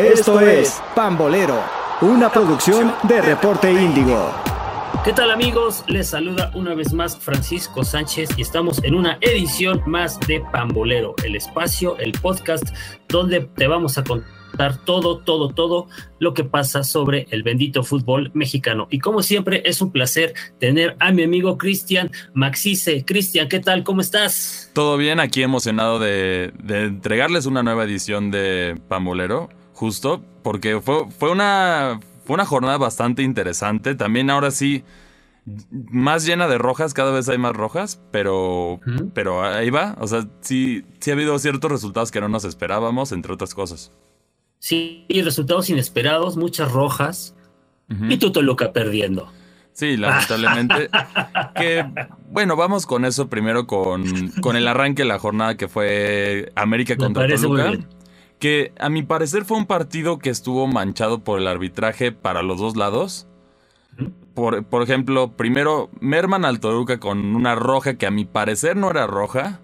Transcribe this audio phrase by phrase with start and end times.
[0.00, 1.62] Esto es Pambolero,
[2.00, 4.32] una producción de Reporte Índigo.
[5.04, 5.84] ¿Qué tal amigos?
[5.88, 11.14] Les saluda una vez más Francisco Sánchez y estamos en una edición más de Pambolero,
[11.22, 12.64] el espacio, el podcast
[13.10, 15.86] donde te vamos a contar todo, todo, todo
[16.18, 18.88] lo que pasa sobre el bendito fútbol mexicano.
[18.90, 23.04] Y como siempre, es un placer tener a mi amigo Cristian Maxice.
[23.04, 23.84] Cristian, ¿qué tal?
[23.84, 24.70] ¿Cómo estás?
[24.72, 29.50] Todo bien, aquí emocionado de, entregarles una nueva edición de Pambolero,
[29.80, 33.94] justo, porque fue, fue, una, fue una jornada bastante interesante.
[33.94, 34.84] También ahora sí
[35.70, 38.78] más llena de rojas, cada vez hay más rojas, pero,
[39.14, 39.96] pero ahí va.
[39.98, 43.90] O sea, sí, sí ha habido ciertos resultados que no nos esperábamos, entre otras cosas.
[44.58, 47.34] Sí, resultados inesperados, muchas rojas.
[47.88, 49.32] Y tú Toluca perdiendo.
[49.72, 50.90] Sí, lamentablemente.
[51.56, 51.86] que
[52.30, 56.96] bueno, vamos con eso primero con, con el arranque de la jornada que fue América
[56.96, 57.78] contra Toluca.
[58.40, 62.58] Que a mi parecer fue un partido que estuvo manchado por el arbitraje para los
[62.58, 63.28] dos lados.
[64.34, 68.90] Por, por ejemplo, primero merman al Toluca con una roja que a mi parecer no
[68.90, 69.60] era roja.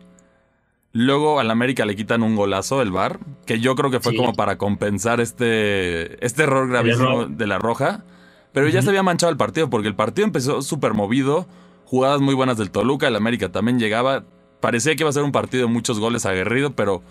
[0.93, 4.33] Luego al América le quitan un golazo el VAR, que yo creo que fue como
[4.33, 8.05] para compensar este, este error gravísimo de la roja.
[8.53, 11.47] Pero ya se había manchado el partido, porque el partido empezó súper movido,
[11.85, 14.25] jugadas muy buenas del Toluca, el América también llegaba.
[14.61, 17.03] Parecía que iba a ser un partido de muchos goles aguerrido, pero,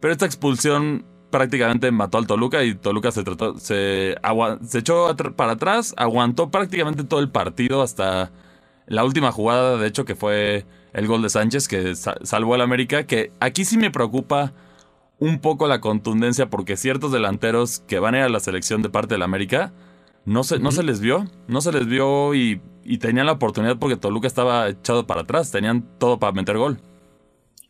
[0.00, 4.16] pero esta expulsión prácticamente mató al Toluca y Toluca se trató, se,
[4.62, 8.30] se echó para atrás, aguantó prácticamente todo el partido hasta
[8.86, 13.04] la última jugada, de hecho, que fue el gol de Sánchez que salvó al América,
[13.04, 14.54] que aquí sí me preocupa
[15.18, 18.88] un poco la contundencia porque ciertos delanteros que van a ir a la selección de
[18.88, 19.72] parte del América
[20.24, 22.60] no se, no se les vio, no se les vio y,
[23.00, 26.80] tenían la oportunidad porque Toluca estaba echado para atrás, tenían todo para meter gol.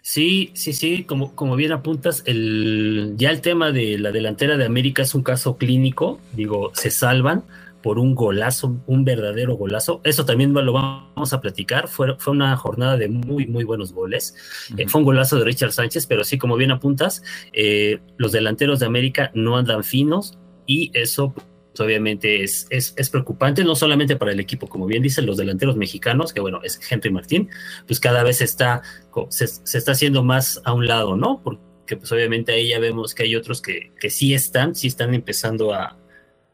[0.09, 4.65] Sí, sí, sí, como, como bien apuntas, el, ya el tema de la delantera de
[4.65, 7.45] América es un caso clínico, digo, se salvan,
[7.83, 10.01] por un golazo, un verdadero golazo.
[10.05, 11.89] Eso también lo vamos a platicar.
[11.89, 14.35] Fue, fue una jornada de muy, muy buenos goles.
[14.79, 18.81] Eh, fue un golazo de Richard Sánchez, pero sí, como bien apuntas, eh, los delanteros
[18.81, 21.35] de América no andan finos y eso
[21.81, 26.33] obviamente es, es, preocupante, no solamente para el equipo, como bien dicen los delanteros mexicanos,
[26.33, 27.49] que bueno, es Henry Martín,
[27.87, 28.83] pues cada vez está,
[29.29, 31.41] se, se está haciendo más a un lado, ¿no?
[31.43, 35.15] Porque pues obviamente ahí ya vemos que hay otros que, que sí están, sí están
[35.15, 35.97] empezando a,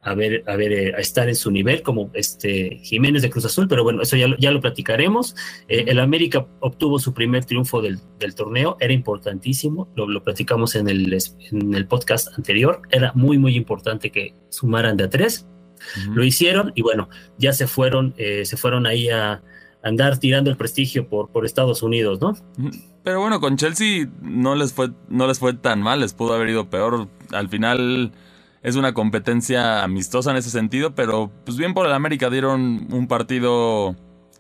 [0.04, 3.46] a ver, a ver, eh, a estar en su nivel, como este Jiménez de Cruz
[3.46, 5.34] Azul, pero bueno, eso ya, ya lo platicaremos.
[5.66, 8.00] Eh, el América obtuvo su primer triunfo del,
[8.36, 11.16] torneo, era importantísimo, lo, lo platicamos en el,
[11.50, 15.46] en el podcast anterior, era muy, muy importante que sumaran de a tres.
[16.12, 19.42] Lo hicieron y bueno, ya se fueron, eh, se fueron ahí a
[19.82, 22.34] andar tirando el prestigio por, por Estados Unidos, ¿no?
[23.02, 26.48] Pero bueno, con Chelsea no les fue, no les fue tan mal, les pudo haber
[26.48, 27.08] ido peor.
[27.32, 28.12] Al final
[28.64, 33.06] es una competencia amistosa en ese sentido, pero pues bien por el América dieron un
[33.06, 33.94] partido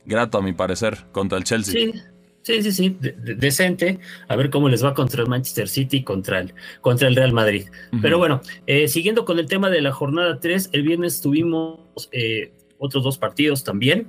[0.06, 1.74] grato a mi parecer contra el Chelsea.
[1.74, 1.92] Sí.
[2.40, 4.00] Sí, sí, sí, decente.
[4.28, 6.52] A ver cómo les va contra el Manchester City y contra el,
[6.82, 7.68] contra el Real Madrid.
[8.02, 11.78] Pero bueno, eh, siguiendo con el tema de la jornada 3, el viernes tuvimos
[12.12, 14.08] eh, otros dos partidos también.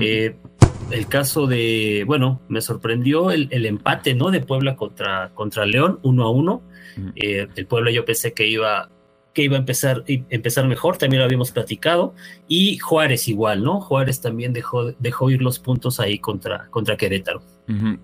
[0.00, 0.34] Eh,
[0.90, 4.32] el caso de, bueno, me sorprendió el, empate, ¿no?
[4.32, 6.62] De Puebla contra, contra León, uno a uno.
[7.14, 8.90] el Puebla yo pensé que iba
[9.36, 12.14] que iba a empezar, empezar mejor, también lo habíamos platicado,
[12.48, 13.82] y Juárez igual, ¿no?
[13.82, 17.42] Juárez también dejó, dejó ir los puntos ahí contra, contra Querétaro.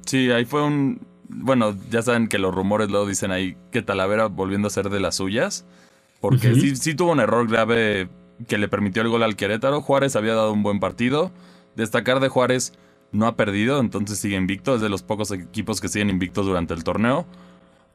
[0.04, 1.00] Sí, ahí fue un,
[1.30, 5.00] bueno, ya saben que los rumores lo dicen ahí que Talavera volviendo a ser de
[5.00, 5.64] las suyas,
[6.20, 8.10] porque sí, sí tuvo un error grave
[8.46, 11.32] que le permitió el gol al Querétaro, Juárez había dado un buen partido,
[11.76, 12.74] destacar de Juárez
[13.10, 16.74] no ha perdido, entonces sigue invicto, es de los pocos equipos que siguen invictos durante
[16.74, 17.24] el torneo.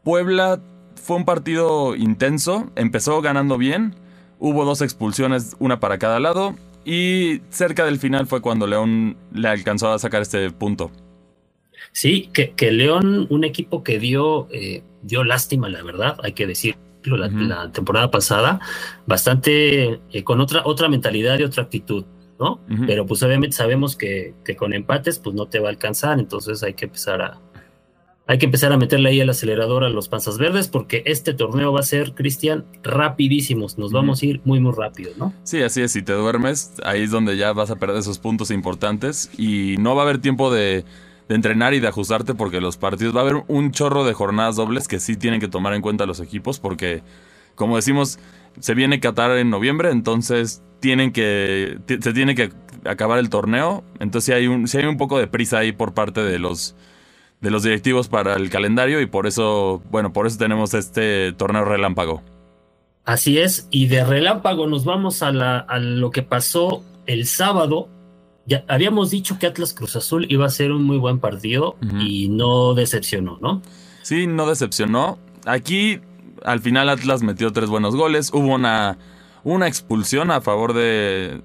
[0.03, 0.59] Puebla
[0.97, 3.95] fue un partido intenso, empezó ganando bien,
[4.39, 9.47] hubo dos expulsiones, una para cada lado, y cerca del final fue cuando León le
[9.47, 10.91] alcanzó a sacar este punto.
[11.91, 16.47] Sí, que, que León, un equipo que dio, eh, dio lástima, la verdad, hay que
[16.47, 18.59] decirlo, la, temporada pasada,
[19.05, 22.05] bastante eh, con otra, otra mentalidad y otra actitud.
[22.39, 22.59] ¿no?
[22.85, 26.61] Pero pues obviamente sabemos que, que, con empates pues no te va a alcanzar, entonces
[26.61, 27.41] hay que empezar a,
[28.27, 31.71] hay que empezar a meterle ahí el acelerador a los panzas verdes porque este torneo
[31.71, 33.77] va a ser, Cristian, rapidísimos.
[33.77, 35.33] Nos vamos a ir muy, muy rápido, ¿no?
[35.43, 35.93] Sí, así es.
[35.93, 39.95] Si te duermes, ahí es donde ya vas a perder esos puntos importantes y no
[39.95, 40.83] va a haber tiempo de,
[41.29, 44.87] entrenar y de ajustarte porque los partidos va a haber un chorro de jornadas dobles
[44.87, 47.03] que sí tienen que tomar en cuenta los equipos porque,
[47.55, 48.19] como decimos,
[48.59, 52.51] se viene Qatar en noviembre, entonces tienen que se tiene que
[52.83, 53.85] acabar el torneo.
[53.99, 56.75] Entonces hay un, sí hay un poco de prisa ahí por parte de los
[57.41, 61.65] de los directivos para el calendario y por eso, bueno, por eso tenemos este torneo
[61.65, 62.21] relámpago.
[63.05, 67.87] Así es, y de relámpago nos vamos a, la, a lo que pasó el sábado.
[68.45, 72.29] Ya habíamos dicho que Atlas Cruz Azul iba a ser un muy buen partido y
[72.29, 73.61] no decepcionó, ¿no?
[74.03, 75.17] Sí, no decepcionó.
[75.45, 75.99] Aquí
[76.43, 78.31] al final Atlas metió tres buenos goles.
[78.33, 78.97] Hubo una,
[79.43, 81.41] una expulsión a favor de,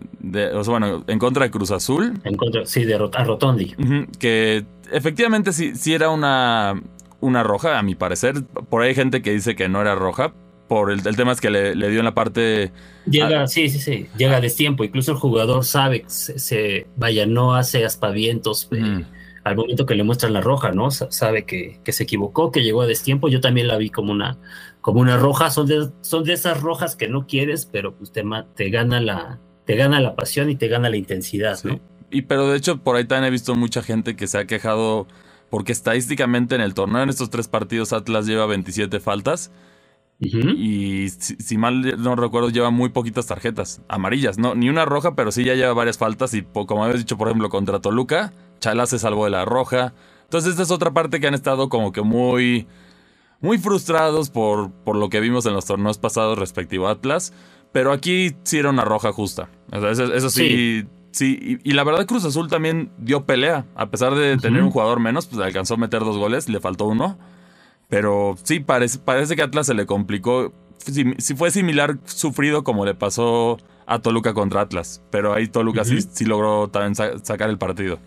[0.54, 2.20] o sea, bueno, en contra de Cruz Azul.
[2.24, 3.74] En contra, sí, de a Rotondi.
[4.18, 6.80] que efectivamente sí, sí era una,
[7.20, 8.44] una roja, a mi parecer.
[8.44, 10.32] Por ahí hay gente que dice que no era roja,
[10.72, 12.72] por el, tema es que le, dio en la parte...
[13.04, 17.54] Llega, sí, sí, sí, llega a destiempo, incluso el jugador sabe, se, se vaya, no
[17.54, 19.04] hace aspavientos eh,
[19.44, 20.90] al momento que le muestran la roja, ¿no?
[20.90, 24.38] sabe que, que, se equivocó, que llegó a destiempo, yo también la vi como una,
[24.80, 28.24] como una roja, son de, son de esas rojas que no quieres, pero pues te,
[28.54, 31.80] te, gana, la, te gana la pasión y te gana la intensidad, ¿no?
[32.12, 35.06] Y pero de hecho por ahí también he visto mucha gente que se ha quejado
[35.50, 39.50] porque estadísticamente en el torneo en estos tres partidos Atlas lleva 27 faltas
[40.24, 44.38] y si, mal no recuerdo, lleva muy poquitas tarjetas amarillas.
[44.38, 46.32] No, ni una roja, pero sí ya lleva varias faltas.
[46.34, 49.94] Y como habías dicho, por ejemplo, contra Toluca, Chala se salvó de la roja.
[50.24, 52.66] Entonces, esta es otra parte que han estado como que muy.
[53.40, 57.32] Muy frustrados por, por lo que vimos en los torneos pasados respectivo a Atlas.
[57.72, 59.48] Pero aquí sí era una roja justa.
[59.72, 60.48] eso, sí.
[60.48, 60.86] sí.
[61.20, 63.66] Y, la verdad Cruz Azul también dio pelea.
[63.74, 66.86] A pesar de tener un jugador menos, pues alcanzó a meter dos goles, le faltó
[66.86, 67.18] uno.
[67.88, 70.52] Pero sí, parece, parece que Atlas se le complicó.
[70.78, 71.04] Si,
[71.36, 75.02] fue similar sufrido como le pasó a Toluca contra Atlas.
[75.10, 77.98] Pero ahí Toluca sí, logró también sacar el partido.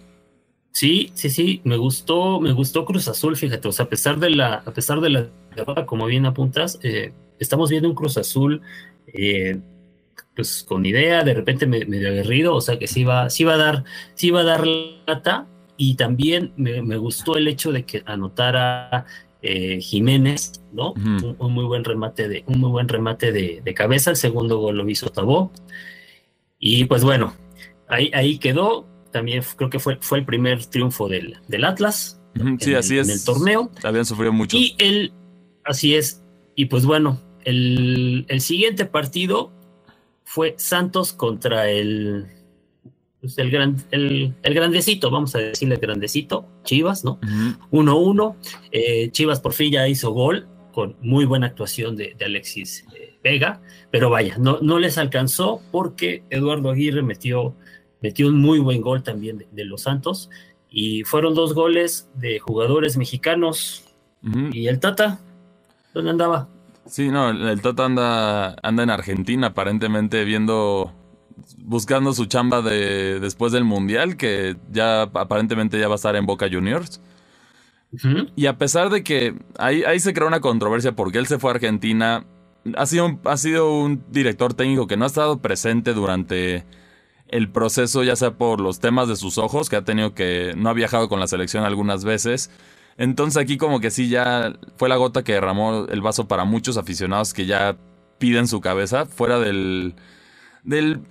[0.72, 4.30] Sí, sí, sí, me gustó, me gustó Cruz Azul, fíjate, o sea, a pesar de
[4.30, 8.62] la, a pesar de la derrota, como bien apuntas, eh, estamos viendo un Cruz Azul,
[9.07, 9.62] eh,
[10.36, 13.58] pues con idea, de repente medio aguerrido, o sea que sí va, sí va a
[13.58, 13.84] dar,
[14.16, 15.48] sí va a dar lata,
[15.78, 19.06] y también me, me, gustó el hecho de que anotara
[19.42, 20.94] eh, Jiménez, ¿no?
[20.94, 24.12] un, muy buen remate de, un muy buen remate de, cabeza.
[24.12, 25.52] El segundo gol lo hizo Tabó.
[26.60, 27.36] Y pues bueno,
[27.88, 28.88] ahí, ahí quedó.
[29.12, 32.20] También creo que fue, fue el primer triunfo del, del Atlas.
[32.60, 33.08] sí, así es.
[33.08, 33.72] En el torneo.
[33.84, 34.58] Habían sufrido mucho.
[34.58, 35.14] Y el,
[35.64, 36.24] así es.
[36.56, 39.52] Y pues bueno, el, el siguiente partido
[40.25, 42.27] fue Santos contra el
[43.25, 47.19] pues, el, gran, el, grandecito, vamos a decirle grandecito, Chivas, ¿no?
[47.72, 48.36] 1-1.
[48.72, 53.62] Eh, Chivas por fin ya hizo gol con muy buena actuación de, Alexis eh, Vega,
[53.89, 57.56] pero vaya, no, no les alcanzó porque Eduardo Aguirre metió,
[58.00, 60.30] metió un muy buen gol también de, los Santos
[60.69, 63.86] y fueron dos goles de jugadores mexicanos.
[64.51, 65.19] ¿Y el Tata?
[65.94, 66.50] ¿Dónde andaba?
[66.86, 70.94] Sí, no, el Tata anda, anda en Argentina aparentemente viendo
[71.58, 76.26] buscando su chamba de después del mundial, que ya aparentemente ya va a estar en
[76.26, 77.02] Boca Juniors.
[78.36, 81.52] Y a pesar de que ahí, ahí se creó una controversia porque él se fue
[81.52, 82.26] a Argentina,
[82.76, 86.66] ha sido, un, ha sido un director técnico que no ha estado presente durante
[87.30, 90.70] el proceso, ya sea por los temas de sus ojos, que ha tenido que, no
[90.70, 92.52] ha viajado con la selección algunas veces.
[92.97, 96.77] Entonces aquí como que sí ya fue la gota que derramó el vaso para muchos
[96.77, 97.77] aficionados que ya
[98.19, 99.95] piden su cabeza, fuera del,
[100.63, 101.01] del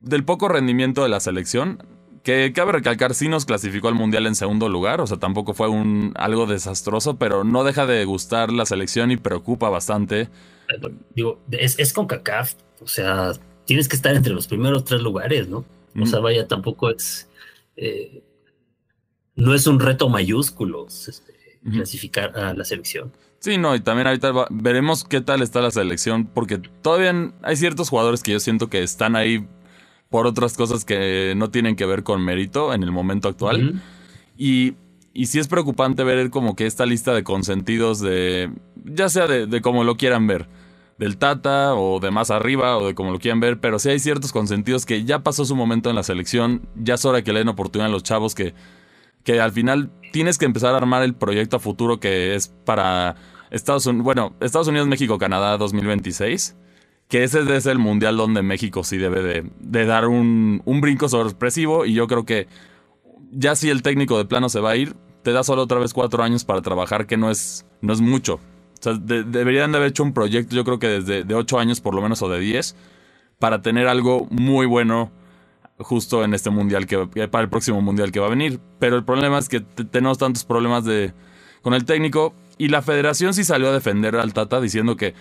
[0.00, 1.82] del poco rendimiento de la selección,
[2.22, 5.68] que cabe recalcar, sí nos clasificó al Mundial en segundo lugar, o sea, tampoco fue
[5.68, 10.28] un algo desastroso, pero no deja de gustar la selección y preocupa bastante.
[11.14, 13.32] Digo, es, con CACAF, o sea,
[13.64, 15.64] tienes que estar entre los primeros tres lugares, ¿no?
[16.00, 17.28] O sea, vaya, tampoco es...
[17.76, 18.22] Eh,
[19.38, 21.32] no es un reto mayúsculo este,
[21.72, 23.12] clasificar a la selección.
[23.38, 27.88] Sí, no, y también ahorita veremos qué tal está la selección, porque todavía hay ciertos
[27.88, 29.46] jugadores que yo siento que están ahí
[30.10, 33.80] por otras cosas que no tienen que ver con mérito en el momento actual.
[34.36, 34.74] Y,
[35.14, 38.50] y sí es preocupante ver como que esta lista de consentidos de,
[38.84, 40.48] ya sea de, de como lo quieran ver,
[40.98, 44.00] del Tata o de más arriba o de como lo quieran ver, pero sí hay
[44.00, 47.38] ciertos consentidos que ya pasó su momento en la selección, ya es hora que le
[47.38, 48.54] den oportunidad a los chavos que,
[49.28, 53.14] que al final tienes que empezar a armar el proyecto a futuro que es para
[53.50, 56.56] Estados Unidos, bueno, Estados Unidos, México, Canadá 2026
[57.08, 61.92] que ese es el mundial donde México sí debe de, dar un, brinco sorpresivo y
[61.92, 62.48] yo creo que
[63.30, 65.92] ya si el técnico de plano se va a ir, te da solo otra vez
[65.92, 68.34] cuatro años para trabajar, que no es, no es mucho.
[68.34, 71.82] O sea, deberían de haber hecho un proyecto, yo creo que desde de ocho años
[71.82, 72.76] por lo menos o de diez,
[73.38, 75.12] para tener algo muy bueno
[75.78, 78.60] justo en este mundial que para el próximo mundial que va a venir.
[78.78, 81.12] Pero el problema es que tenemos tantos problemas de
[81.62, 85.14] con el técnico y la federación sí salió a defender al Tata diciendo que,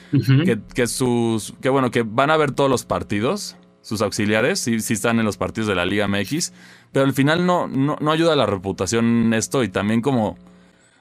[0.74, 1.54] que, sus.
[1.62, 3.56] que bueno, que van a ver todos los partidos.
[3.82, 6.52] Sus auxiliares, sí, sí están en los partidos de la Liga MX.
[6.92, 9.64] Pero al final no, no, ayuda a la reputación esto.
[9.64, 10.38] Y también como.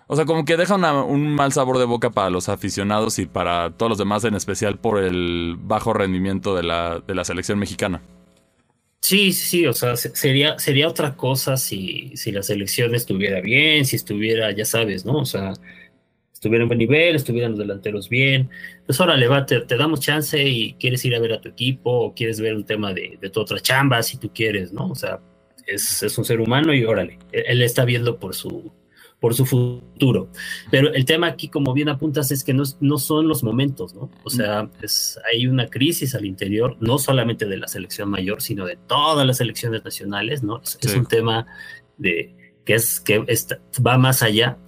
[0.08, 3.70] O sea, como que deja un mal sabor de boca para los aficionados y para
[3.70, 8.02] todos los demás, en especial por el bajo rendimiento de la, de la selección mexicana.
[9.08, 13.94] Sí, sí, o sea, sería, sería otra cosa si, si la selección estuviera bien, si
[13.94, 15.18] estuviera, ya sabes, ¿no?
[15.18, 15.52] O sea,
[16.32, 18.50] estuviera en buen nivel, estuvieran los delanteros bien.
[18.84, 22.14] Pues órale, va, te, damos chance y quieres ir a ver a tu equipo o
[22.14, 24.88] quieres ver un tema de, de tu otra chamba si tú quieres, ¿no?
[24.88, 25.20] O sea,
[25.68, 28.72] es, es un ser humano y órale, él está viendo por su,
[29.26, 30.28] por su futuro.
[30.70, 34.08] Pero el tema aquí, como bien apuntas, es que no, no son los momentos, ¿no?
[34.22, 38.64] O sea, es, hay una crisis al interior, no solamente de la selección mayor, sino
[38.64, 40.62] de todas las selecciones nacionales, ¿no?
[40.62, 41.44] Es, un tema
[41.98, 43.26] de, que, es, que
[43.84, 44.58] va más allá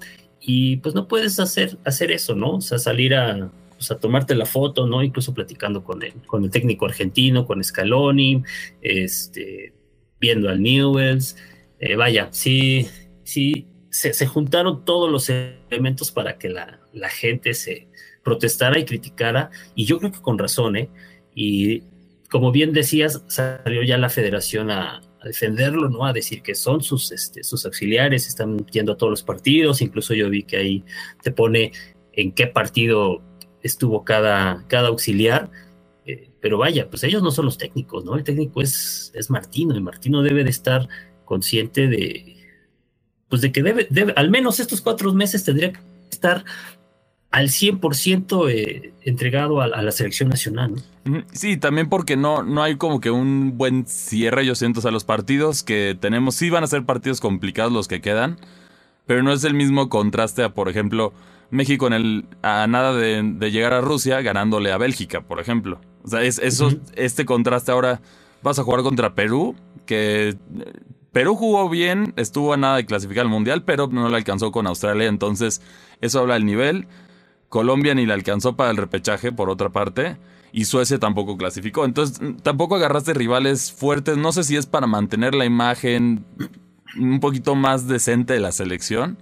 [0.40, 2.56] y pues no puedes hacer, hacer eso, ¿no?
[2.56, 5.04] O sea, salir a, pues, a tomarte la foto, ¿no?
[5.04, 8.42] Incluso platicando con el, con el técnico argentino, con Scaloni,
[8.82, 9.72] este,
[10.18, 11.36] viendo al Newells.
[11.78, 12.88] Eh, vaya, sí,
[13.22, 16.78] sí, se, juntaron todos los elementos para que la,
[17.10, 17.88] gente se
[18.22, 20.88] protestara y criticara, y yo creo que con razón, ¿eh?
[21.34, 21.82] Y
[22.30, 26.06] como bien decías, salió ya la federación a, defenderlo, ¿no?
[26.06, 30.14] A decir que son sus, este, sus auxiliares, están yendo a todos los partidos, incluso
[30.14, 30.84] yo vi que ahí
[31.22, 31.72] te pone
[32.12, 33.20] en qué partido
[33.62, 35.50] estuvo cada, cada auxiliar,
[36.06, 38.14] eh, pero vaya, pues ellos no son los técnicos, ¿no?
[38.14, 40.88] El técnico es, es Martino, y Martino debe de estar
[41.24, 42.37] consciente de,
[43.28, 45.80] pues de que debe, debe, al menos estos cuatro meses tendría que
[46.10, 46.44] estar
[47.30, 50.82] al 100% eh, entregado a, la selección nacional.
[51.32, 55.04] Sí, también porque no, no hay como que un buen cierre, yo siento, a los
[55.04, 58.38] partidos que tenemos, sí van a ser partidos complicados los que quedan,
[59.06, 61.12] pero no es el mismo contraste a, por ejemplo,
[61.50, 65.80] México en el, a nada de, llegar a Rusia ganándole a Bélgica, por ejemplo.
[66.04, 68.00] O sea, es, eso, este contraste ahora
[68.42, 69.54] vas a jugar contra Perú,
[69.86, 70.36] que
[71.12, 74.66] Perú jugó bien, estuvo a nada de clasificar al Mundial, pero no le alcanzó con
[74.66, 75.62] Australia, entonces
[76.00, 76.86] eso habla del nivel.
[77.48, 80.18] Colombia ni le alcanzó para el repechaje, por otra parte,
[80.52, 81.84] y Suecia tampoco clasificó.
[81.84, 84.18] Entonces, tampoco agarraste rivales fuertes.
[84.18, 86.24] No sé si es para mantener la imagen
[86.98, 89.18] un poquito más decente de la selección,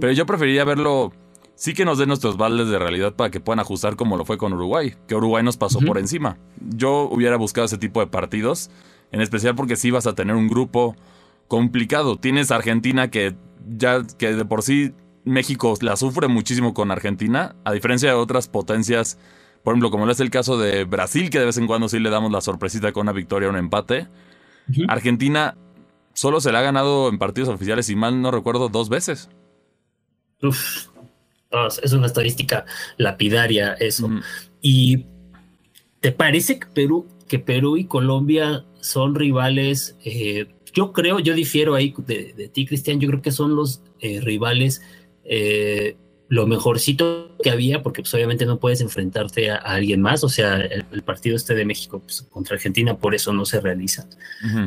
[0.00, 1.12] pero yo preferiría verlo.
[1.54, 4.38] Sí que nos den nuestros baldes de realidad para que puedan ajustar como lo fue
[4.38, 6.38] con Uruguay, que Uruguay nos pasó por encima.
[6.58, 8.70] Yo hubiera buscado ese tipo de partidos
[9.12, 10.96] en especial porque sí vas a tener un grupo
[11.48, 12.16] complicado.
[12.16, 13.34] Tienes Argentina que
[13.68, 14.92] ya que de por sí
[15.24, 19.18] México la sufre muchísimo con Argentina, a diferencia de otras potencias,
[19.62, 22.10] por ejemplo, como es el caso de Brasil, que de vez en cuando sí le
[22.10, 24.08] damos la sorpresita con una victoria o un empate.
[24.88, 25.56] Argentina
[26.14, 29.28] solo se le ha ganado en partidos oficiales, si mal no recuerdo, dos veces.
[30.42, 30.86] Uf,
[31.82, 32.64] es una estadística
[32.96, 34.08] lapidaria eso.
[34.62, 35.06] ¿Y
[36.00, 41.76] te parece que Perú, que Perú y Colombia son rivales, eh, yo creo, yo difiero
[41.76, 44.82] ahí de, ti, Cristian, yo creo que son los eh, rivales
[45.22, 45.96] eh,
[46.28, 50.56] lo mejorcito que había, porque pues obviamente no puedes enfrentarte a, alguien más, o sea,
[50.56, 54.08] el, partido este de México pues, contra Argentina por eso no se realiza.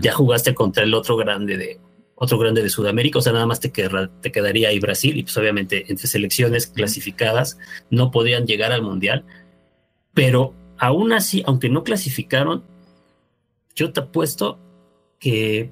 [0.02, 1.82] Ya jugaste contra el otro grande de
[2.16, 5.36] otro grande de Sudamérica, o sea, nada más te, te quedaría ahí Brasil, y pues
[5.36, 7.58] obviamente entre selecciones clasificadas
[7.90, 9.26] no podían llegar al Mundial,
[10.14, 12.62] pero aún así, aunque no clasificaron,
[13.74, 14.60] yo te apuesto
[15.18, 15.72] que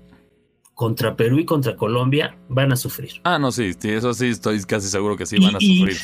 [0.73, 3.19] contra Perú y contra Colombia van a sufrir.
[3.25, 5.97] Ah, no, sí, eso sí, estoy casi seguro que sí van a sufrir.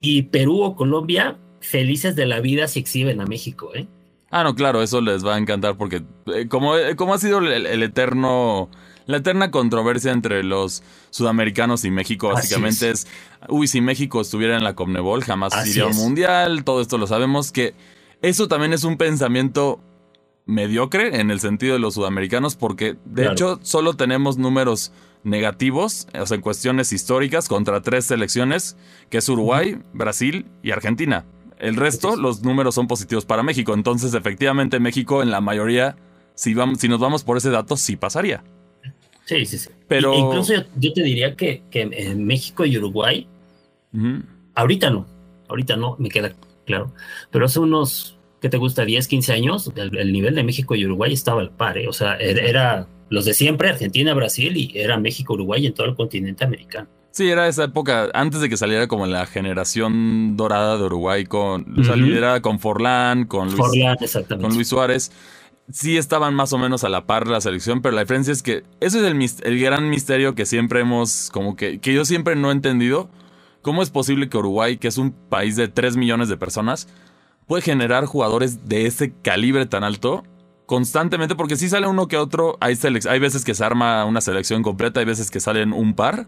[0.00, 3.86] Y Perú o Colombia, felices de la vida si exhiben a México, ¿eh?
[4.30, 6.02] Ah, no, claro, eso les va a encantar porque
[6.34, 8.70] eh, como, eh, como, ha sido el, eterno,
[9.08, 13.06] la eterna controversia entre los sudamericanos y México, básicamente es.
[13.48, 17.50] uy, si México estuviera en la Comnebol, jamás iría al mundial, todo esto lo sabemos,
[17.50, 17.74] que
[18.20, 19.80] eso también es un pensamiento
[20.44, 24.92] mediocre en el sentido de los sudamericanos, porque de hecho solo tenemos números
[25.24, 28.76] negativos, o sea, en cuestiones históricas, contra tres selecciones,
[29.08, 31.24] que es Uruguay, Brasil y Argentina.
[31.58, 33.72] El resto, los números son positivos para México.
[33.72, 35.96] Entonces, efectivamente, México en la mayoría,
[36.34, 38.44] si, vamos, si nos vamos por ese dato, sí pasaría.
[39.28, 39.68] Sí, sí, sí.
[39.88, 40.14] Pero...
[40.14, 43.28] incluso yo, te diría que, en México y Uruguay,
[44.54, 45.06] ahorita no,
[45.48, 46.32] ahorita no, me queda
[46.64, 46.94] claro.
[47.30, 48.84] Pero hace unos ¿qué te gusta?
[48.84, 51.88] 10, 15 años, el, nivel de México y Uruguay estaba al par, ¿eh?
[51.88, 55.94] o sea, era, los de siempre, Argentina, Brasil, y era México, Uruguay en todo el
[55.94, 56.88] continente americano.
[57.10, 61.80] Sí, era esa época, antes de que saliera como la generación dorada de Uruguay, con,
[61.80, 65.10] o sea, con Forlán, con Luis, con Luis Suárez.
[65.70, 68.64] Sí estaban más o menos a la par la selección, pero la diferencia es que
[68.80, 72.48] ese es el, el gran misterio que siempre hemos, como que, que yo siempre no
[72.48, 73.10] he entendido.
[73.60, 76.88] ¿Cómo es posible que Uruguay, que es un país de 3 millones de personas,
[77.46, 80.24] puede generar jugadores de ese calibre tan alto
[80.68, 84.62] constantemente, porque si sale uno que otro, hay, hay veces que se arma una selección
[84.62, 86.26] completa, hay veces que salen un par.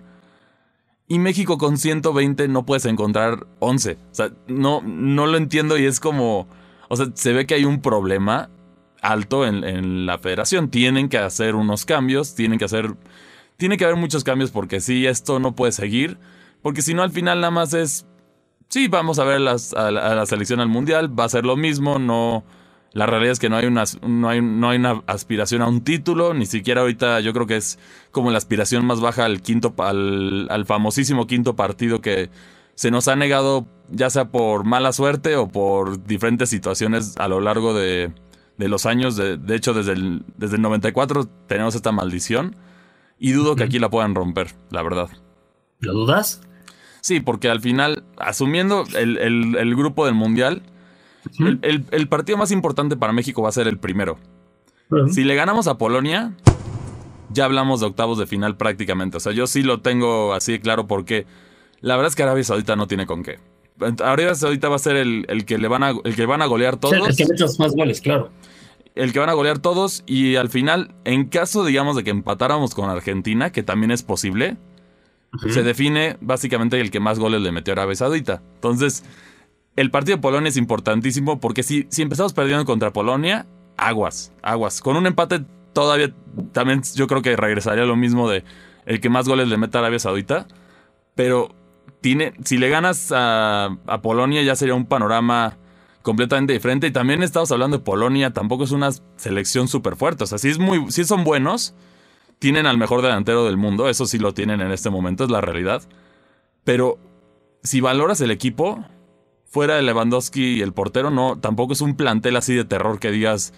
[1.06, 3.92] Y México con 120 no puedes encontrar 11.
[3.92, 6.49] O sea, no, no lo entiendo y es como...
[6.88, 8.49] O sea, se ve que hay un problema
[9.02, 10.71] alto en, la federación.
[10.71, 12.95] Tienen que hacer unos cambios, tienen que hacer...
[13.57, 16.19] Tiene que haber muchos cambios porque si esto no puede seguir.
[16.62, 18.07] Porque si no, al final nada más es...
[18.69, 21.99] Sí, vamos a ver a, la, la selección al mundial, va a ser lo mismo,
[21.99, 22.45] no
[22.92, 26.35] la realidad es que no hay, una, no, hay, no hay aspiración a un título,
[26.35, 27.78] ni siquiera ahorita yo creo que es
[28.11, 32.30] como la aspiración más baja al quinto, al famosísimo quinto partido que
[32.75, 37.40] se nos ha negado, ya sea por mala suerte o por diferentes situaciones a lo
[37.40, 38.11] largo de,
[38.61, 39.17] de los años.
[39.17, 42.55] De, de, hecho, desde el, desde el 94 tenemos esta maldición
[43.19, 45.09] y dudo que aquí la puedan romper, la verdad.
[45.81, 46.43] ¿Lo dudas?
[47.00, 50.62] Sí, porque al final, asumiendo el, el, el grupo del Mundial,
[51.62, 54.19] el, partido más importante para México va a ser el primero.
[55.11, 56.35] Si le ganamos a Polonia,
[57.31, 59.17] ya hablamos de octavos de final prácticamente.
[59.17, 61.26] O sea, yo sí lo tengo así claro porque
[61.81, 63.38] la verdad es que Arabia Saudita no tiene con qué.
[63.81, 66.77] Arabia Saudita va a ser el, que le van a, el que van a golear
[66.77, 66.95] todos.
[66.95, 68.31] el que mete más goles, claro.
[68.95, 72.75] El que van a golear todos y al final, en caso, digamos, de que empatáramos
[72.75, 74.57] con Argentina, que también es posible,
[75.49, 78.43] se define básicamente el que más goles le metió a Arabia Saudita.
[78.57, 79.05] Entonces,
[79.77, 83.47] el partido de Polonia es importantísimo porque si, si empezamos perdiendo contra Polonia,
[83.77, 84.81] aguas, aguas.
[84.81, 86.13] Con un empate todavía
[86.53, 88.45] también yo creo que regresaría lo mismo de
[88.87, 90.47] el que más goles le meta a Arabia Saudita.
[91.15, 91.55] Pero
[92.00, 95.56] tiene, si le ganas a, a Polonia ya sería un panorama
[96.02, 96.87] completamente diferente.
[96.87, 100.25] Y también estamos hablando de Polonia, tampoco es una selección súper fuerte.
[100.25, 101.75] O sea, si, es muy, si son buenos,
[102.38, 105.40] tienen al mejor delantero del mundo, eso sí lo tienen en este momento, es la
[105.40, 105.82] realidad.
[106.64, 106.99] Pero
[107.62, 108.85] si valoras el equipo,
[109.44, 113.11] fuera de Lewandowski y el portero, no, tampoco es un plantel así de terror que
[113.11, 113.52] digas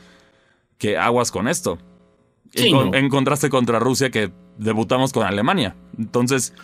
[0.78, 1.78] que aguas con esto.
[2.54, 5.75] en, contraste contra Rusia que debutamos con Alemania.
[5.99, 6.54] Entonces,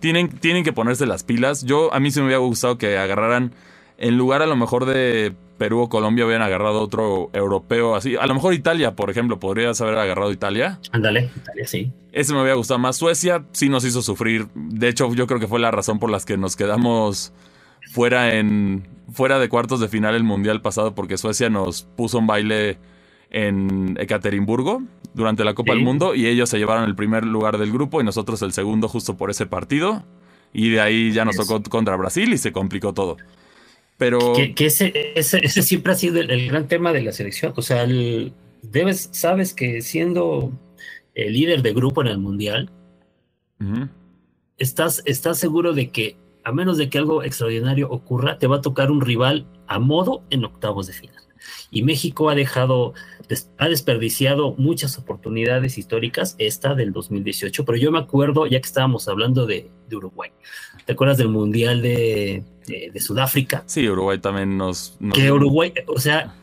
[0.00, 1.64] tienen, tienen que ponerse las pilas.
[1.64, 3.52] Yo, a mí sí me hubiera gustado que agarraran,
[3.98, 8.16] en lugar a lo mejor de Perú o Colombia, hubieran agarrado otro europeo así.
[8.16, 10.80] A lo mejor Italia, por ejemplo, podrías haber agarrado Italia.
[10.92, 11.92] Ándale, Italia, sí.
[12.12, 12.96] Ese me hubiera gustado más.
[12.96, 14.48] Suecia sí nos hizo sufrir.
[14.54, 17.32] De hecho, yo creo que fue la razón por las que nos quedamos
[17.92, 22.26] fuera en fuera de cuartos de final el mundial pasado porque Suecia nos puso un
[22.26, 22.78] baile
[23.30, 24.82] en Ekaterimburgo
[25.14, 28.04] durante la Copa del Mundo y ellos se llevaron el primer lugar del grupo y
[28.04, 30.04] nosotros el segundo justo por ese partido.
[30.52, 33.16] Y de ahí ya nos tocó contra Brasil y se complicó todo.
[33.96, 37.86] Pero que, ese, ese, siempre ha sido el, gran tema de la selección, o sea,
[38.62, 40.52] debes sabes que siendo
[41.14, 42.70] el líder de grupo en el mundial
[44.58, 48.60] estás estás seguro de que a menos de que algo extraordinario ocurra, te va a
[48.60, 51.23] tocar un rival a modo en octavos de final.
[51.70, 52.94] Y México ha dejado,
[53.58, 59.08] ha desperdiciado muchas oportunidades históricas, esta del 2018, pero yo me acuerdo, ya que estábamos
[59.08, 60.30] hablando de, Uruguay,
[60.84, 62.42] ¿te acuerdas del Mundial de,
[62.96, 63.62] Sudáfrica?
[63.66, 66.34] Sí, Uruguay también nos, Que Uruguay, o sea,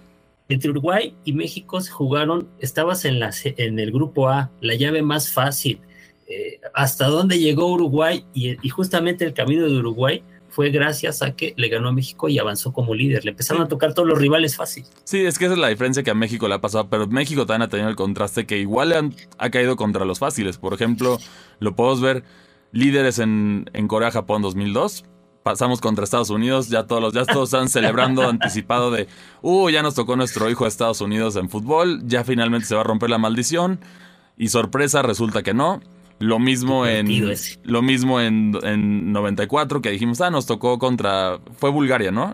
[0.47, 5.01] entre Uruguay y México se jugaron, estabas en, la, en el grupo A, la llave
[5.01, 5.79] más fácil,
[6.27, 11.53] eh, hasta dónde llegó Uruguay y, justamente el camino de Uruguay fue gracias a que
[11.55, 13.23] le ganó a México y avanzó como líder.
[13.23, 14.85] Le empezaron a tocar todos los rivales fácil.
[15.05, 17.45] Sí, es que esa es la diferencia que a México le ha pasado, pero México
[17.45, 20.57] también ha tenido el contraste que igual le han, ha caído contra los fáciles.
[20.57, 21.17] Por ejemplo,
[21.59, 22.23] lo podemos ver
[22.73, 25.05] líderes en, en Corea-Japón 2002.
[25.41, 29.07] Pasamos contra Estados Unidos, ya todos los, ya todos están celebrando anticipado de,
[29.41, 32.81] uh, ya nos tocó nuestro hijo a Estados Unidos en fútbol, ya finalmente se va
[32.81, 33.79] a romper la maldición.
[34.37, 35.81] Y sorpresa, resulta que no.
[36.21, 37.07] Lo mismo en
[37.63, 42.31] lo mismo en, en, 94 que dijimos, ah, nos tocó contra fue Bulgaria, ¿no?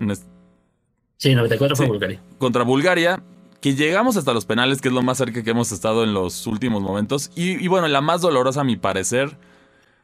[1.15, 2.21] Sí, 94 fue Bulgaria.
[2.37, 3.23] Contra Bulgaria,
[3.61, 6.45] que llegamos hasta los penales, que es lo más cerca que hemos estado en los
[6.47, 7.31] últimos momentos.
[7.35, 9.37] Y, y bueno, la más dolorosa a mi parecer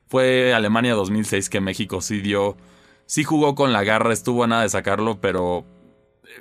[0.07, 2.55] fue Alemania 2006 que México sí dio
[3.05, 5.65] sí jugó con la garra, estuvo a nada de sacarlo, pero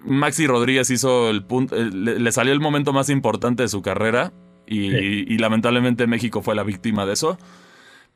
[0.05, 4.33] Maxi Rodríguez hizo el punto, le salió el momento más importante de su carrera
[4.73, 7.39] y, lamentablemente México fue la víctima de eso.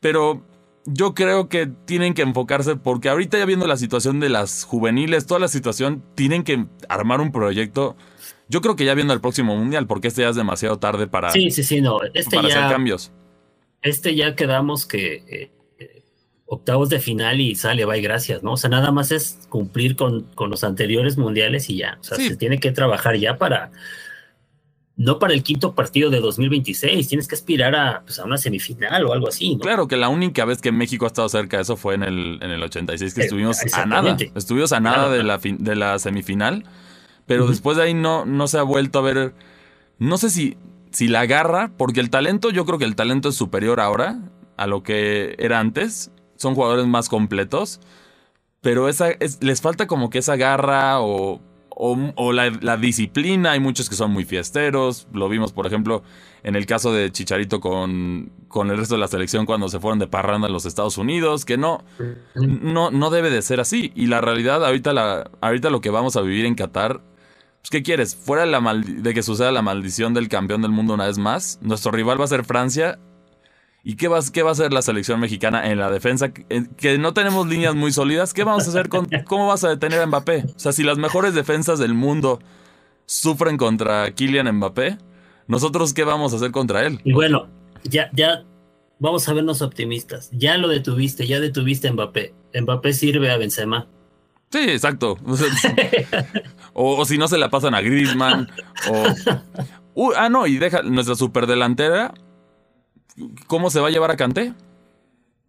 [0.01, 0.43] Pero
[0.85, 5.27] yo creo que tienen que enfocarse porque ahorita ya viendo la situación de las juveniles,
[5.27, 7.97] toda la situación, tienen que armar un proyecto.
[8.49, 11.31] Yo creo que ya viendo el próximo mundial, porque este ya es demasiado tarde para,
[11.31, 11.99] sí, sí, sí, no.
[12.15, 13.13] Este para hacer cambios.
[13.83, 15.51] Este ya quedamos que eh,
[16.47, 18.53] octavos de final y sale, bye, gracias, ¿no?
[18.53, 21.99] O sea, nada más es cumplir con, con los anteriores mundiales y ya.
[22.01, 23.73] O sea, se tiene que trabajar ya para
[24.97, 29.05] no para el quinto partido de 2026, tienes que aspirar a, pues, a una semifinal
[29.05, 29.55] o algo así.
[29.55, 29.61] ¿no?
[29.61, 32.39] Claro que la única vez que México ha estado cerca de eso fue en el,
[32.41, 35.99] en el 86, que eh, estuvimos a nada, estuvimos a nada de, la de la
[35.99, 36.65] semifinal,
[37.27, 39.35] pero después de ahí no, no se ha vuelto a ver,
[39.99, 40.57] no sé si,
[40.93, 44.19] si la agarra, porque el talento, yo creo que el talento es superior ahora
[44.57, 47.81] a lo que era antes, son jugadores más completos,
[48.63, 51.41] pero esa, les falta como que esa garra o,
[51.79, 53.53] o, la, disciplina.
[53.53, 55.07] Hay muchos que son muy fiesteros.
[55.13, 56.03] Lo vimos, por ejemplo,
[56.43, 59.99] en el caso de Chicharito con, con el resto de la selección cuando se fueron
[59.99, 61.85] de parranda a los Estados Unidos, que no,
[62.35, 63.93] no, no debe de ser así.
[63.95, 67.03] Y la realidad, ahorita, la, ahorita lo que vamos a vivir en Qatar
[67.67, 68.15] pues, ¿qué quieres?
[68.15, 72.21] Fuera de que suceda la maldición del campeón del mundo una vez más, nuestro rival
[72.21, 73.01] va a ser Francia.
[73.89, 76.33] ¿Y qué va, qué va a hacer la selección mexicana en la defensa?
[76.33, 78.35] Que no tenemos líneas muy sólidas.
[78.35, 79.07] ¿Qué vamos a hacer con...
[79.27, 80.43] ¿Cómo vas a detener a Mbappé?
[80.57, 82.41] O sea, si las mejores defensas del mundo
[83.05, 84.99] sufren contra Kylian Mbappé,
[85.47, 86.99] ¿nosotros qué vamos a hacer contra él?
[87.05, 87.47] Y bueno,
[87.85, 88.43] ya, ya
[88.99, 90.31] vamos a vernos optimistas.
[90.33, 92.35] Ya lo detuviste, ya detuviste a Mbappé.
[92.61, 93.87] Mbappé sirve a Benzema.
[94.51, 95.17] Sí, exacto.
[96.73, 98.49] O, si no se la pasan a Griezmann.
[99.95, 102.13] O, ah, no, y deja nuestra superdelantera.
[103.47, 104.53] ¿Cómo se va a llevar a Canté?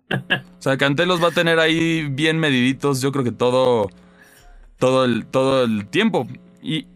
[0.09, 3.89] O sea, Canté los va a tener ahí bien mediditos, yo creo que todo.
[4.77, 6.27] Todo el, todo el tiempo.
[6.61, 6.87] Y,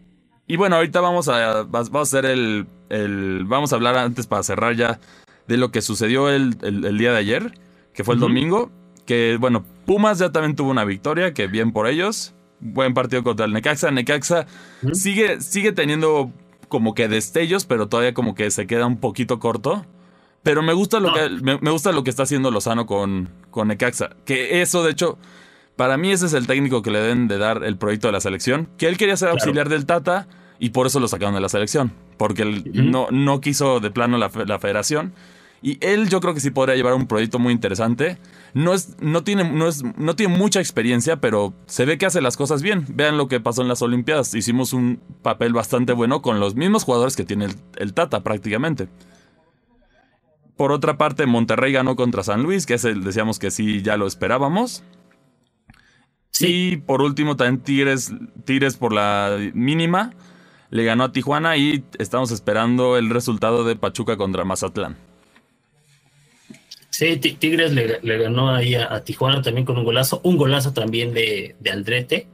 [0.46, 4.42] y bueno, ahorita vamos a, vamos a hacer el, el, Vamos a hablar antes para
[4.42, 5.00] cerrar ya
[5.48, 7.58] de lo que sucedió el, el, día de ayer,
[7.92, 8.70] que fue el domingo.
[9.04, 12.34] Que bueno, Pumas ya también tuvo una victoria, que bien por ellos.
[12.60, 13.90] Buen partido contra el Necaxa.
[13.90, 14.46] Necaxa
[14.92, 16.30] sigue, sigue teniendo
[16.68, 19.84] como que destellos, pero todavía como que se queda un poquito corto.
[20.42, 24.10] Pero me gusta lo, que, me, gusta lo que está haciendo Lozano con, con Necaxa.
[24.24, 25.18] Que eso, de hecho,
[25.76, 28.20] para mí ese es el técnico que le deben de dar el proyecto de la
[28.20, 28.68] selección.
[28.76, 30.26] Que él quería ser auxiliar del Tata
[30.58, 31.92] y por eso lo sacaron de la selección.
[32.16, 35.14] Porque él no, no quiso de plano la, la federación.
[35.62, 38.18] Y él yo creo que sí podría llevar un proyecto muy interesante.
[38.52, 42.20] No, es, no, tiene, no, es, no tiene mucha experiencia, pero se ve que hace
[42.20, 42.84] las cosas bien.
[42.88, 44.34] Vean lo que pasó en las Olimpiadas.
[44.34, 48.88] Hicimos un papel bastante bueno con los mismos jugadores que tiene el, Tata prácticamente.
[50.56, 53.96] Por otra parte, Monterrey ganó contra San Luis, que es el, decíamos que sí, ya
[53.96, 54.84] lo esperábamos.
[56.30, 56.72] Sí.
[56.72, 58.12] Y por último, también Tigres,
[58.44, 60.12] Tigres por la mínima
[60.72, 64.96] le ganó a Tijuana y estamos esperando el resultado de Pachuca contra Mazatlán.
[66.88, 71.56] Sí, Tigres le, ganó ahí a, Tijuana también con un golazo, un golazo también de,
[71.70, 72.26] Aldrete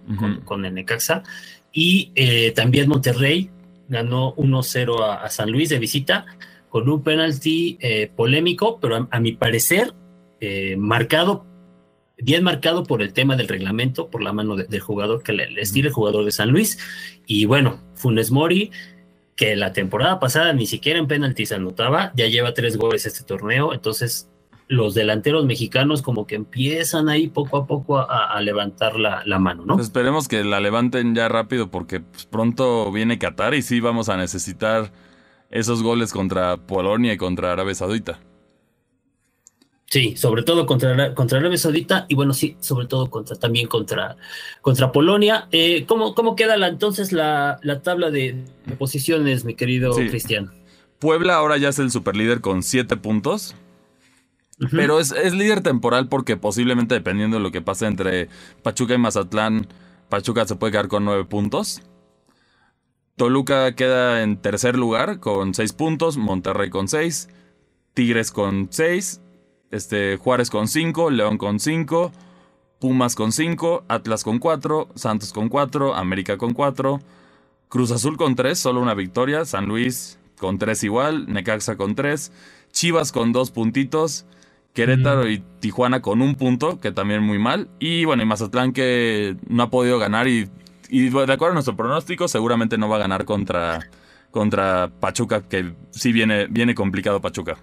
[0.45, 1.25] con, el Necaxa.
[1.73, 3.51] Y eh, también Monterrey
[3.89, 6.25] ganó 1-0 a, San Luis de visita
[6.69, 9.95] con un penalti eh, polémico, pero a, mi parecer
[10.41, 11.47] eh, marcado,
[12.19, 15.89] bien marcado por el tema del reglamento, por la mano del jugador que le, estira
[15.89, 16.79] el jugador de San Luis.
[17.27, 18.71] Y bueno, Funes Mori
[19.39, 23.23] que la temporada pasada ni siquiera en penalti se anotaba, ya lleva tres goles este
[23.23, 24.29] torneo, entonces
[24.67, 29.75] los delanteros mexicanos como que empiezan ahí poco a poco a, levantar la, mano, ¿no?
[29.75, 34.09] Pues esperemos que la levanten ya rápido porque pues, pronto viene Qatar y sí vamos
[34.09, 34.93] a necesitar
[35.51, 38.21] esos goles contra Polonia y contra Arabia Saudita.
[39.87, 44.17] Sí, sobre todo contra, contra Arabia Saudita y bueno, sí, sobre todo contra, también contra,
[44.61, 45.49] contra Polonia.
[45.51, 48.45] Eh, ¿cómo, ¿cómo, queda la, entonces la, tabla de,
[48.79, 50.53] posiciones, mi querido Cristian?
[50.99, 53.55] Puebla ahora ya es el superlíder con siete puntos.
[54.73, 58.29] Pero es, líder temporal porque posiblemente dependiendo de lo que pase entre
[58.63, 59.69] Pachuca y Mazatlán,
[60.09, 61.81] Pachuca se puede quedar con nueve puntos.
[63.19, 67.29] Toluca queda en tercer lugar con seis puntos, Monterrey con seis,
[67.93, 69.21] Tigres con seis,
[69.73, 72.13] este, Juárez con cinco, León con cinco,
[72.79, 77.01] Pumas con cinco, Atlas con cuatro, Santos con cuatro, América con cuatro,
[77.69, 82.31] Cruz Azul con tres, solo una victoria, San Luis con tres igual, Necaxa con tres,
[82.71, 84.27] Chivas con dos puntitos,
[84.75, 87.69] Querétaro y Tijuana con un punto, que también muy mal.
[87.81, 90.49] Y bueno, y Mazatlán que no ha podido ganar y,
[90.89, 93.89] de acuerdo a nuestro pronóstico, seguramente no va a ganar contra,
[94.31, 97.59] contra Pachuca, que sí viene, viene complicado Pachuca.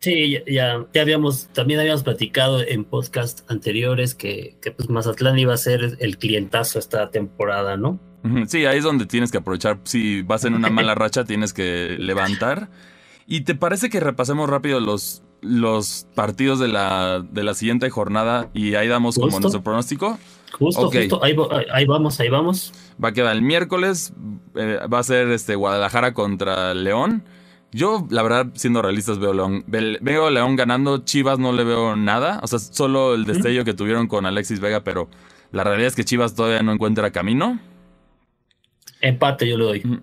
[0.00, 5.54] Sí, ya, ya, habíamos, también habíamos platicado en podcast anteriores que, que pues Mazatlán iba
[5.54, 7.98] a ser el clientazo esta temporada, ¿no?
[8.46, 9.78] Sí, ahí es donde tienes que aprovechar.
[9.84, 12.68] Si vas en una mala racha, tienes que levantar.
[13.26, 18.48] ¿Y te parece que repasemos rápido los, los partidos de la, de la siguiente jornada
[18.54, 20.18] y ahí damos como nuestro pronóstico?
[20.58, 21.34] Justo, justo, ahí,
[21.84, 22.72] vamos, ahí vamos.
[23.02, 24.12] Va a quedar el miércoles,
[24.54, 27.24] eh, va a ser este Guadalajara contra León.
[27.72, 32.38] Yo, la verdad, siendo realistas, veo León, veo León ganando, Chivas no le veo nada,
[32.44, 35.08] o sea, solo el destello que tuvieron con Alexis Vega, pero
[35.50, 37.58] la realidad es que Chivas todavía no encuentra camino.
[39.00, 40.00] Empate yo le doy.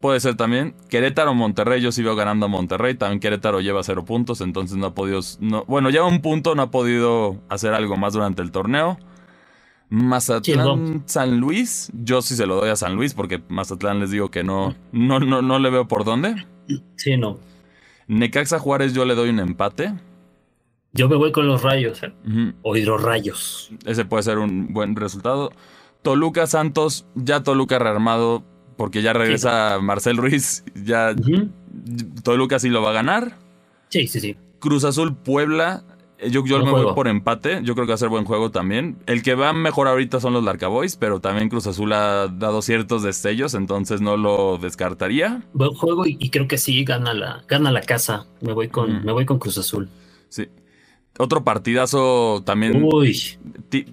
[0.00, 0.74] Puede ser también.
[0.88, 2.94] Querétaro Monterrey, yo sí veo ganando a Monterrey.
[2.94, 5.20] También Querétaro lleva cero puntos, entonces no ha podido.
[5.40, 8.98] No, bueno, lleva un punto, no ha podido hacer algo más durante el torneo.
[9.88, 14.30] Mazatlán, San Luis, yo sí se lo doy a San Luis porque Mazatlán les digo
[14.30, 16.46] que no, no, no, no le veo por dónde.
[16.96, 17.38] Sí, no.
[18.08, 19.94] Necaxa Juárez yo le doy un empate.
[20.92, 22.12] Yo me voy con los rayos eh,
[22.62, 23.70] o hidrorrayos.
[23.84, 25.50] Ese puede ser un buen resultado.
[26.02, 28.44] Toluca Santos, ya Toluca rearmado,
[28.76, 30.64] porque ya regresa Marcel Ruiz.
[30.74, 31.14] Ya
[32.22, 33.38] Toluca sí lo va a ganar.
[33.88, 34.36] Sí, sí, sí.
[34.60, 35.82] Cruz Azul Puebla.
[36.18, 37.60] Eh, yo, yo me voy por empate.
[37.62, 38.98] Yo creo que va a ser buen juego también.
[39.06, 43.02] El que va mejor ahorita son los Larcaboys, pero también Cruz Azul ha dado ciertos
[43.02, 45.42] destellos, entonces no lo descartaría.
[45.52, 48.26] Buen juego y, creo que sí gana la, gana la casa.
[48.40, 49.88] Me voy con, me voy con Cruz Azul.
[50.28, 50.48] Sí.
[51.16, 52.82] Otro partidazo también.
[52.92, 53.38] Uy.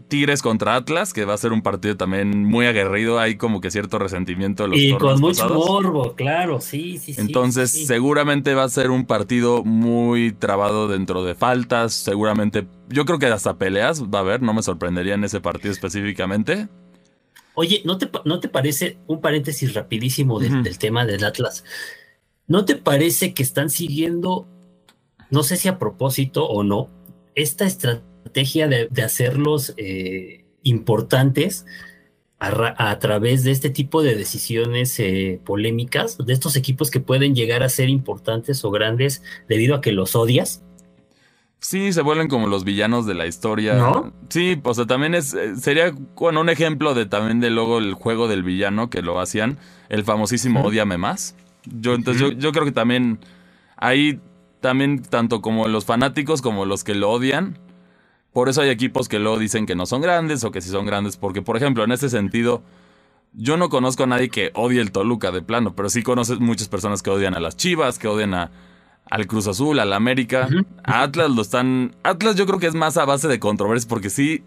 [0.08, 3.20] Tigres contra Atlas, que va a ser un partido también muy aguerrido.
[3.20, 7.86] Hay como que cierto resentimiento de los Y con mucho morbo, claro, sí, sí, Entonces,
[7.86, 11.94] seguramente va a ser un partido muy trabado dentro de faltas.
[11.94, 14.42] Seguramente, yo creo que hasta peleas va a haber.
[14.42, 16.68] No me sorprendería en ese partido específicamente.
[17.54, 21.64] Oye, ¿no te, no te parece un paréntesis rapidísimo del tema del Atlas?
[22.48, 24.48] ¿No te parece que están siguiendo,
[25.30, 26.90] no sé si a propósito o no,
[27.36, 31.66] esta estrategia de, hacerlos eh, importantes
[32.40, 37.62] a, través de este tipo de decisiones eh, polémicas, de estos equipos que pueden llegar
[37.62, 40.64] a ser importantes o grandes debido a que los odias.
[41.60, 43.76] Sí, se vuelven como los villanos de la historia.
[43.76, 44.12] ¿No?
[44.30, 47.94] Sí, o sea, también es, eh, sería bueno, un ejemplo de también de luego el
[47.94, 51.36] juego del villano que lo hacían, el famosísimo Odiame Más.
[51.66, 53.20] Yo, entonces, yo, yo creo que también
[53.78, 54.20] ahí
[54.62, 57.58] también tanto como los fanáticos como los que lo odian.
[58.32, 60.86] Por eso hay equipos que luego dicen que no son grandes o que sí son
[60.86, 61.18] grandes.
[61.18, 62.64] Porque, por ejemplo, en ese sentido,
[63.34, 66.70] yo no conozco a nadie que odie el Toluca de plano, pero sí conoces muchas
[66.70, 68.52] personas que odian a las Chivas, que odian a,
[69.10, 70.48] al Cruz Azul, al América.
[70.84, 71.96] A Atlas lo están.
[72.04, 74.44] Atlas yo creo que es más a base de controversias porque sí.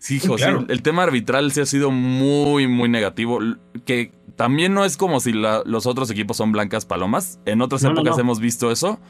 [0.00, 3.40] Sí, José, el tema arbitral sí ha sido muy, muy negativo.
[3.84, 7.40] Que también no es como si los otros equipos son blancas palomas.
[7.46, 9.00] En otras épocas hemos visto eso.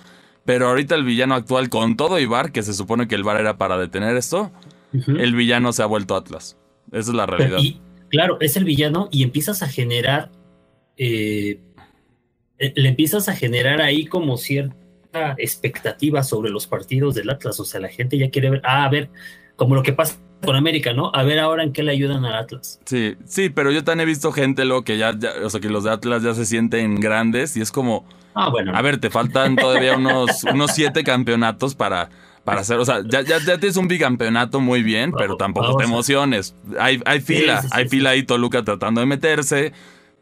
[0.45, 3.59] Pero ahorita el villano actual, con todo Ibar, que se supone que el bar era
[3.59, 4.51] para detener esto,
[4.93, 6.57] el villano se ha vuelto Atlas.
[6.91, 7.59] Esa es la realidad.
[7.61, 10.31] Y, claro, es el villano y empiezas a generar.
[10.97, 11.61] Eh,
[12.59, 17.61] eh, le empiezas a generar ahí como cierta expectativa sobre los partidos del Atlas.
[17.61, 18.63] O sea, la gente ya quiere ver.
[18.65, 19.11] Ah, a ver,
[19.57, 21.11] como lo que pasa con América, ¿no?
[21.15, 22.81] A ver ahora en qué le ayudan al Atlas.
[22.85, 25.85] Sí, sí, pero yo también he visto gente lo que ya, o sea, que los
[25.85, 28.07] de Atlas ya se sienten grandes y es como,
[28.39, 28.77] ah, bueno.
[28.77, 32.09] A ver, te faltan todavía unos, unos siete campeonatos para,
[32.45, 36.55] para hacer, o sea, ya, ya, tienes un bicampeonato muy bien, pero tampoco te emociones.
[36.79, 39.73] Hay, hay fila, hay fila ahí Toluca tratando de meterse.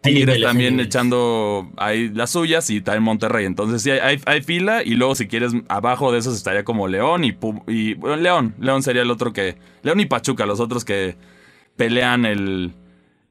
[0.03, 3.45] Tigres también echando ahí las suyas y está en Monterrey.
[3.45, 7.25] Entonces sí, hay, hay, fila y luego si quieres abajo de esos estaría como León
[7.25, 8.55] y, y bueno, León.
[8.59, 9.57] León sería el otro que...
[9.83, 11.17] León y Pachuca, los otros que
[11.77, 12.73] pelean el,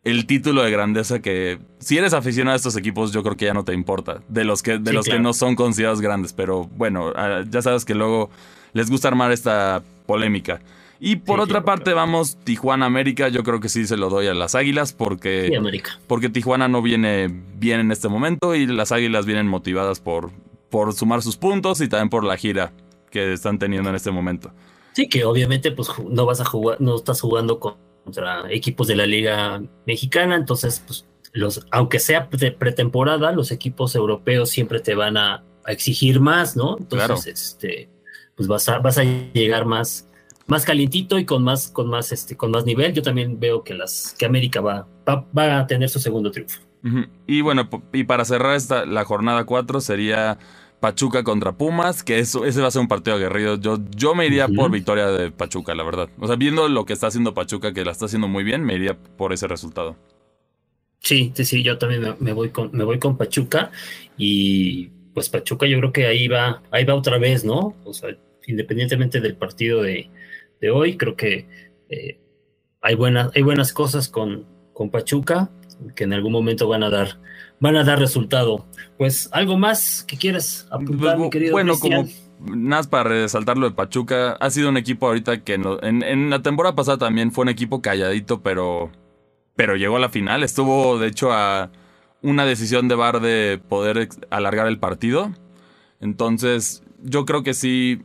[0.06, 3.54] el título de grandeza que si eres aficionado a estos equipos yo creo que ya
[3.54, 4.22] no te importa.
[4.30, 6.32] De los que, de los que no son considerados grandes.
[6.32, 8.30] Pero bueno, ah, ya sabes que luego
[8.74, 10.62] les gusta armar esta polémica.
[11.00, 14.34] Y por otra parte, vamos, Tijuana América, yo creo que sí se lo doy a
[14.34, 15.52] las Águilas porque,
[16.08, 20.32] porque Tijuana no viene bien en este momento y las Águilas vienen motivadas por,
[20.70, 22.72] por sumar sus puntos y también por la gira
[23.12, 24.52] que están teniendo en este momento.
[24.94, 27.60] Sí, que obviamente pues no vas a jugar, no estás jugando
[28.06, 33.94] contra equipos de la Liga Mexicana, entonces pues los, aunque sea de pretemporada, los equipos
[33.96, 36.78] europeos siempre te van a, exigir más, ¿no?
[36.78, 37.90] Entonces, este,
[38.36, 40.08] pues vas a, vas a llegar más,
[40.46, 42.94] más calientito y con más, con más, este, con más nivel.
[42.94, 46.62] Yo también veo que las, que América va, va, a tener su segundo triunfo.
[47.26, 50.38] Y bueno, y para cerrar esta, la jornada 4 sería
[50.86, 53.60] Pachuca contra Pumas, que eso, ese va a ser un partido aguerrido.
[53.60, 56.10] Yo, yo me iría por victoria de Pachuca, la verdad.
[56.20, 58.76] O sea, viendo lo que está haciendo Pachuca, que la está haciendo muy bien, me
[58.76, 59.96] iría por ese resultado.
[61.00, 63.72] Sí, sí, sí, yo también me, voy con, me voy con Pachuca
[64.16, 67.76] y pues Pachuca yo creo que ahí va, ahí va otra vez, ¿no?
[67.84, 70.12] O sea, independientemente del partido de,
[70.62, 70.98] de hoy.
[70.98, 71.48] Creo que
[71.90, 72.20] eh,
[72.80, 75.50] hay, buenas, hay buenas cosas con, con Pachuca
[75.96, 77.20] que en algún momento van a dar,
[77.60, 78.66] van a dar resultado.
[78.98, 82.08] Pues algo más que quieras apuntar, mi querido Bueno, como
[82.40, 86.42] nada para resaltar lo de Pachuca, ha sido un equipo ahorita que en, en, la
[86.42, 88.92] temporada pasada también fue un equipo calladito, pero,
[89.56, 90.44] pero llegó a la final.
[90.44, 91.72] Estuvo, de hecho, a
[92.22, 95.32] una decisión de Bar de poder alargar el partido.
[96.02, 98.02] Entonces, yo creo que sí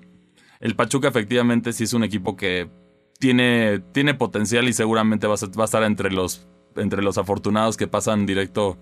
[0.61, 2.69] el Pachuca efectivamente sí es un equipo que
[3.19, 8.27] tiene, tiene potencial y seguramente va a, estar entre los, entre los afortunados que pasan
[8.27, 8.77] directo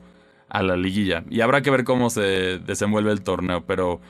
[0.48, 1.24] a la liguilla.
[1.30, 3.64] Y habrá que ver cómo se desenvuelve el torneo.
[3.66, 4.00] Pero,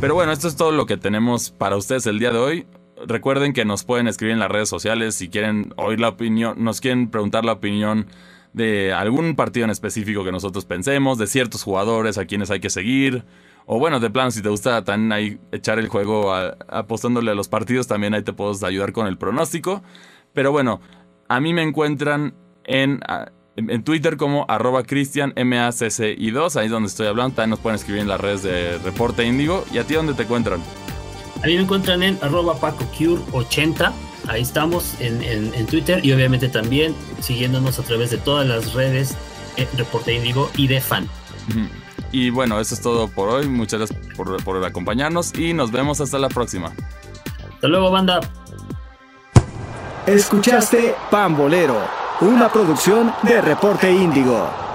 [0.00, 2.66] pero bueno, esto es todo lo que tenemos para ustedes el día de hoy.
[3.06, 6.80] Recuerden que nos pueden escribir en las redes sociales si quieren oír la opinión, nos
[6.80, 8.06] quieren preguntar la opinión
[8.54, 12.70] de algún partido en específico que nosotros pensemos, de ciertos jugadores a quienes hay que
[12.70, 13.24] seguir.
[13.66, 17.48] O bueno, de plano, si te gusta también ahí echar el juego apostándole a los
[17.48, 19.82] partidos, también ahí te puedo ayudar con el pronóstico.
[20.32, 20.80] Pero bueno,
[21.28, 23.00] a mí me encuentran en,
[23.56, 27.34] en Twitter como arroba cristianmacci2, ahí es donde estoy hablando.
[27.34, 29.64] También nos pueden escribir en las redes de Reporte Índigo.
[29.72, 30.60] ¿Y a ti dónde te encuentran?
[31.42, 33.92] A mí me encuentran en arroba pacocure80.
[34.28, 39.16] Ahí estamos en, Twitter y obviamente también siguiéndonos a través de todas las redes
[39.56, 41.08] de Reporte Índigo y de Fan.
[42.12, 43.46] Y bueno, eso es todo por hoy.
[43.48, 46.72] Muchas gracias por, por acompañarnos y nos vemos hasta la próxima.
[47.54, 48.20] Hasta luego, banda.
[50.06, 51.80] Escuchaste Pambolero,
[52.20, 54.65] una producción de Reporte Índigo.